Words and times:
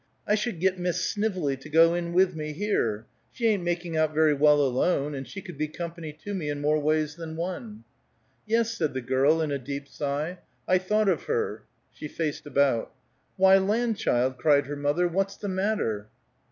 "I 0.25 0.33
should 0.33 0.59
get 0.59 0.79
Miss 0.79 0.99
Snively 0.99 1.55
to 1.57 1.69
go 1.69 1.93
in 1.93 2.11
with 2.11 2.35
me, 2.35 2.53
here. 2.53 3.05
She 3.31 3.45
ain't 3.45 3.61
making 3.61 3.95
out 3.95 4.15
very 4.15 4.33
well, 4.33 4.59
alone, 4.59 5.13
and 5.13 5.27
she 5.27 5.43
could 5.43 5.59
be 5.59 5.67
company 5.67 6.11
to 6.23 6.33
me 6.33 6.49
in 6.49 6.59
more 6.59 6.79
ways 6.79 7.15
than 7.17 7.35
one." 7.35 7.83
"Yes," 8.47 8.71
said 8.71 8.95
the 8.95 9.01
girl, 9.01 9.41
in 9.43 9.51
a 9.51 9.59
deep 9.59 9.87
sigh. 9.87 10.39
"I 10.67 10.79
thought 10.79 11.07
of 11.07 11.25
her." 11.25 11.65
She 11.91 12.07
faced 12.07 12.47
about. 12.47 12.91
"Why, 13.37 13.59
land, 13.59 13.95
child!" 13.97 14.39
cried 14.39 14.65
her 14.65 14.75
mother, 14.75 15.07
"what's 15.07 15.37
the 15.37 15.49
matter?" 15.49 16.07